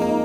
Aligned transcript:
oh 0.00 0.21